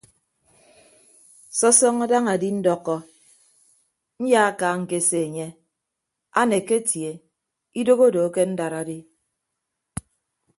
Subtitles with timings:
[1.57, 2.95] Sọsọñọ daña adindọkọ
[4.25, 5.47] nyaaka ñkese enye
[6.39, 7.11] aneke atie
[7.79, 8.97] idoho odo akendad adi.